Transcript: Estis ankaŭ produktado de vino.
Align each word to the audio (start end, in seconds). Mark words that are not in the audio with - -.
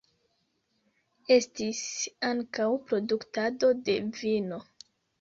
Estis 1.35 1.83
ankaŭ 2.31 2.69
produktado 2.89 3.73
de 3.87 4.03
vino. 4.21 4.65